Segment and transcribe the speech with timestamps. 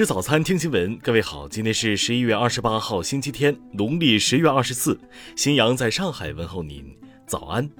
[0.00, 0.96] 吃早餐，听新闻。
[1.00, 4.98] 各位好，今天是十一月二十八号，星期天，农历十月二十四。
[5.36, 7.70] 新阳在上海问候您，早安。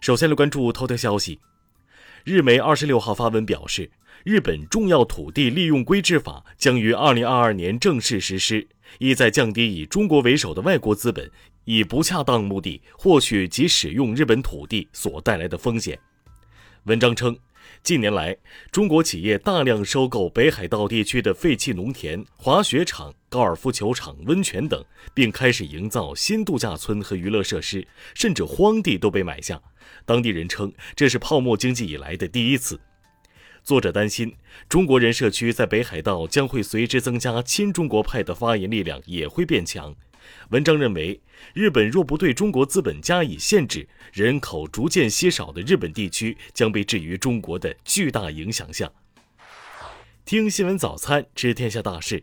[0.00, 1.38] 首先来关注头条消息，
[2.24, 3.88] 日媒二十六号发文表示，
[4.24, 8.66] 日本重要土地利用规制法将于二零二二年正式实施，
[8.98, 11.30] 意在降低以中国为首的外国资本。
[11.66, 15.98] 以不恰当目的获取及使用日本土地所带来的风险。
[16.84, 17.36] 文章称，
[17.82, 18.36] 近年来，
[18.70, 29.60] 中国企业大量收购北海道地区的废弃农田、滑雪场、高尔夫球场、温泉等，并开始营造新度假村和娱乐设施，甚至荒地都被买下。
[30.04, 32.80] 当地人称，这是泡沫经济以来的第一次。
[33.64, 34.36] 作者担心，
[34.68, 39.92] 中国人社区在北海道将会随之增加，亲中国派的发言力量也会变强。
[40.50, 41.20] 文章认为，
[41.54, 48.90] 日本若不对中国资本加以限制，人口逐渐稀少的日本地区将被置于中国的巨大影响下。
[50.24, 52.22] 听新闻早餐知天下大事。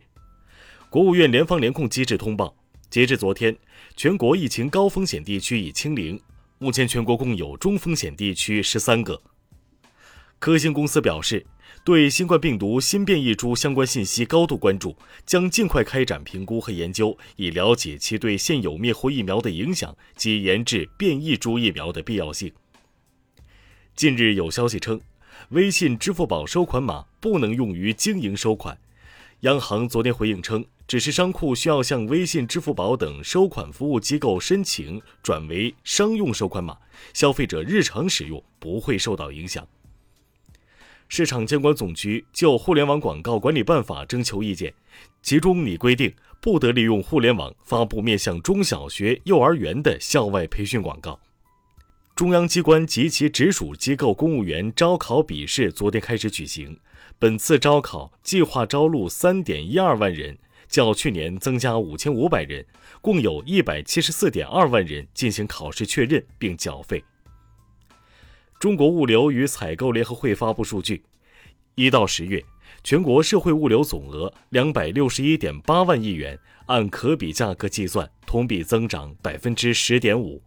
[0.89, 2.55] 国务院联防联控机制通报，
[2.89, 3.57] 截至昨天，
[3.95, 6.21] 全国疫情高风险地区已清零，
[6.59, 9.21] 目前全国共有中风险地区十三个。
[10.43, 11.45] 科兴公司表示。
[11.85, 14.93] 对新冠病毒新变异株相关信息高度关注，
[15.25, 22.51] 将尽快开展评估和研究，以了解其对现有灭活疫苗的影响及研制变异株疫苗的必要性。
[23.95, 24.99] 近日有消息称，
[25.49, 28.77] 微信、支付宝收款码不能用于经营收款。
[29.41, 36.77] 央行昨天回应称，只是商户需要向微信、支付宝等收款服务机构申请转为商用收款码，
[37.13, 39.65] 消费者日常使用不会受到影响。
[41.15, 44.73] 市场监管总局就《互联网广告管理办法》征求意见，
[45.21, 46.11] 其中拟规定
[46.41, 51.19] 不得利用互联网发布面向中小学、幼儿园的校外培训广告。
[52.15, 56.79] 中央机关及其直属机构公务员招考笔试昨天开始举行，
[57.19, 62.65] 本次招考计划招录三点一二万人，较去年增加五千五百人，
[63.01, 67.03] 共有一百七十四点二万人进行考试确认并缴费。
[68.59, 71.03] 中国物流与采购联合会发布数据，
[71.75, 72.43] 一到十月，
[72.83, 80.41] 全国社会物流总额两百六十一点八万亿元，按可比价格计算，同比增长百分之十点五。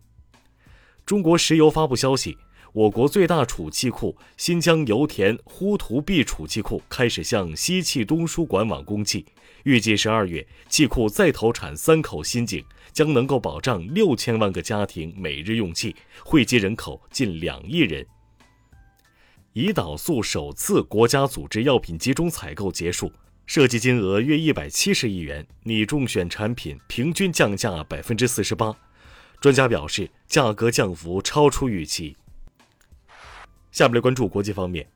[1.05, 2.37] 中国石油发布消息，
[2.73, 9.27] 我国最大储气库新疆油田呼图壁储气库开始向西气东输管网供气，
[9.65, 12.65] 预计十二月气库再投产三口新井。
[12.93, 15.95] 将能够保障六千万个家庭每日用气，
[16.25, 18.07] 惠及人口近两亿人。
[19.57, 23.11] 胰岛素首次国家组织药品集中采购结束，
[23.47, 28.77] 涉及金额约一百七十亿元，拟中选产品平均降价百分之四十八。
[29.41, 32.15] 专家表示，价格降幅超出预期。
[33.73, 34.87] 下面来关注国际方面。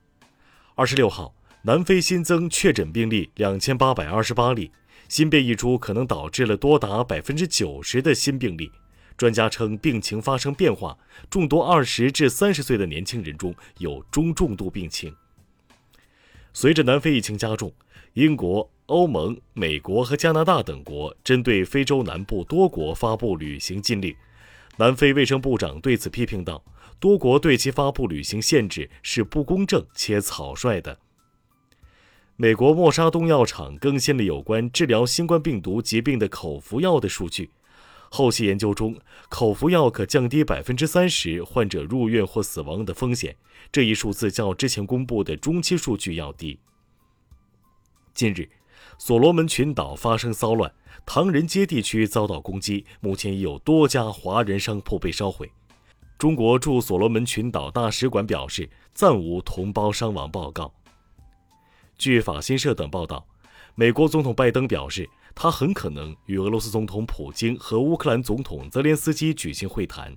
[0.75, 4.70] 二十六号，南非新增确诊病例两千八百二十八例。
[5.09, 8.70] 新变异株可能导致了多达百分之九十的新病例。
[9.20, 10.97] 专家称，病情发生变化，
[11.28, 15.14] 众多二十至三十岁的年轻人中有中重度病情。
[16.54, 17.70] 随着南非疫情加重，
[18.14, 24.16] 英国、欧盟、美国和加拿大等国针对非洲南部多国发布旅行禁令。
[24.78, 26.64] 南非卫生部长对此批评道
[26.98, 30.98] ：“多国对其发布旅行限制是不公正且草率的。”
[32.37, 37.50] 美国默沙东药厂更新了有关治疗新冠病毒疾病的口服药的数据。
[38.12, 38.97] 后期研究中，
[39.28, 43.37] 口服药可降低百分之三十患者入院或死亡的风险。
[43.71, 46.59] 这一数字较之前公布的中期数据要低。
[48.12, 48.50] 近日，
[48.99, 50.72] 所罗门群岛发生骚乱，
[51.06, 55.49] 唐人街地区遭到攻击，目前已有多家华人商铺被烧毁。
[56.19, 60.75] 中国驻所罗门群岛大使馆表示，暂无同胞伤亡报告。
[61.97, 63.25] 据法新社等报道，
[63.76, 70.17] 美国总统拜登表示，他很可能与俄罗斯总统普京和乌克兰总统泽连斯基举行会谈。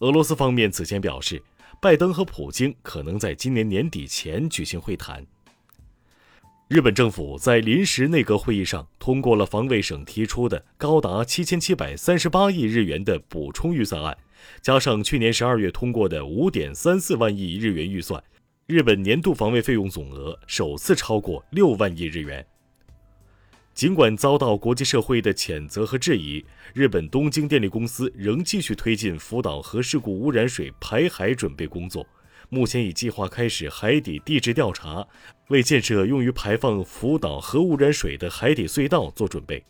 [0.00, 1.42] 俄罗斯方面此前表示，
[1.80, 5.24] 拜登和普京可能在今年年底前举行会谈。
[6.68, 14.16] 日本政府在临时内阁会议上通过了防卫省提出的高达七千七百三十八亿日元的补充预算案，
[14.62, 18.22] 加上去年十二月通过的五点三四万亿日元预算。
[18.66, 22.46] 日本年度防卫费用总额首次超过六万亿日元。
[23.74, 32.06] 尽管遭到国际社会的谴责和质疑，日本东京电力公司仍继续推进福岛核事故污染水排海准备工作。
[32.50, 35.06] 目前已计划开始海底地质调查，
[35.48, 39.64] 为建设用于排放福岛核污染水的海底隧道做准备。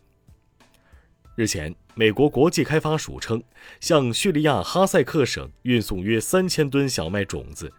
[1.37, 3.41] 日前，美国国际开发署称，
[3.81, 7.73] 向叙利亚哈塞克省运送约三千吨小麦种子。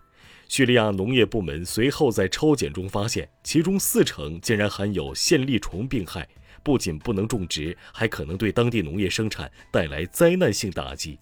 [0.53, 6.29] 叙利亚农业部门随后在抽检中发现，其中四成竟然含有线粒虫病害，
[6.61, 11.17] 不仅不能种植，还可能对当地农业生产带来灾难性打击。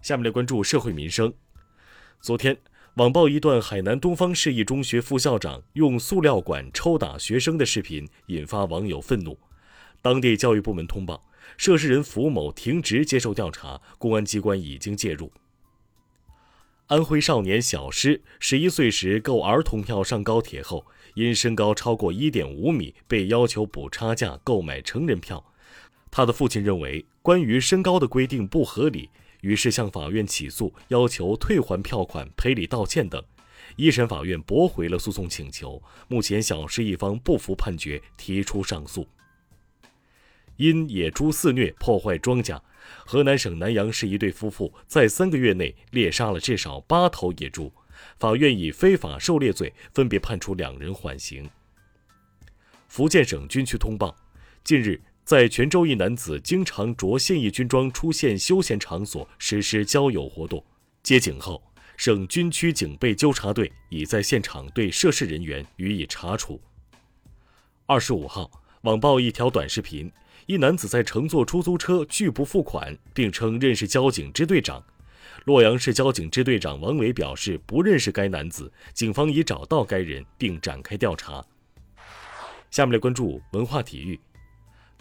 [0.00, 1.34] 下面来关注社会民生。
[2.20, 2.56] 昨天，
[2.94, 9.36] 网曝一段海南东方市一中学副校长用塑料管抽打学生的视频，引发网友愤怒。
[10.00, 15.32] 当地教育部门通报，涉事人符某停职接受调查，公安机关已经介入。
[16.88, 25.44] 安徽少年小施十一岁时购儿童票上高铁后，因身高超过一点五米，被要求补差价购买成人票。
[26.10, 29.10] 他的父亲认为关于身高的规定不合理，
[29.42, 33.22] 于是向法院起诉，要求退还票款、赔礼道歉等。
[33.76, 35.82] 一审法院驳回了诉讼请求。
[36.08, 39.06] 目前，小施一方不服判决，提出上诉。
[40.56, 42.58] 因野猪肆虐破坏庄稼，
[43.04, 47.72] 河南省南阳市一对夫妇在三个月内猎杀了至少八头野猪，
[48.18, 51.48] 法院以非法狩猎罪分别判处两人缓刑。
[52.86, 54.16] 福建省军区通报，
[54.64, 60.64] 近日在泉州一男子经常着现役军装出现休闲场所实施交友活动，
[61.02, 61.62] 接警后，
[61.96, 66.60] 省军区警备纠察队已在现场对涉事人员予以查处。
[67.86, 68.50] 二十五号，
[68.82, 70.10] 网曝一条短视频。
[70.48, 74.82] 一男子在乘坐出租车拒不付款，并称认识交警支队长。
[75.44, 81.44] 洛阳市交警支队长王伟表示不认识该男子，警方已找到该人并展开调查。
[82.70, 84.18] 下面来关注文化体育，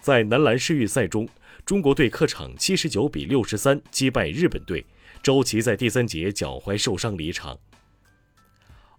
[0.01, 1.25] 在男篮世预赛中，
[1.65, 4.85] 中国队客场七十九比六十三击败日本队，
[5.23, 7.57] 周琦在第三节脚踝受伤离场。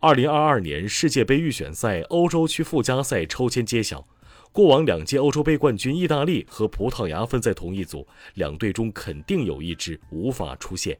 [0.00, 4.08] 二零二二年世界杯预选赛欧洲区附加赛抽签揭晓。
[4.52, 10.98] 过往两届欧洲杯冠军意大利和葡萄牙分在同一组，两队中肯定有一支无法出线。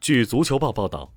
[0.00, 1.12] 据足球报报道，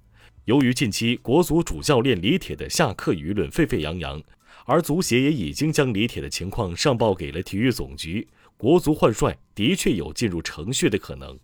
[0.46, 4.22] 由于近期国足主教练李铁的下课舆论沸沸扬扬，
[4.66, 8.28] 而足协也已经将李铁的情况上报给了体育总局，
[8.58, 11.38] 国足换帅的确有进入程序的可能。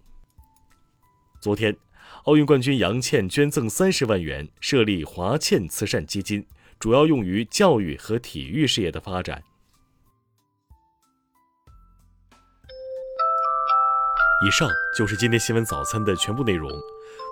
[1.39, 1.75] 昨天，
[2.23, 6.43] 奥运冠军杨倩捐赠三十万元设立华倩慈善基金。
[6.85, 9.41] 主要用于教育和体育事业的发展。
[14.45, 16.69] 以上就是今天新闻早餐的全部内容。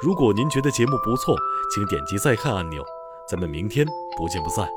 [0.01, 1.37] 如果您觉得节目不错，
[1.71, 2.83] 请点击再看按钮。
[3.29, 3.85] 咱们明天
[4.17, 4.67] 不见不散。